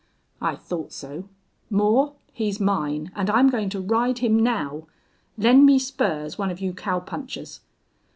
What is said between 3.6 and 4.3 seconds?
to ride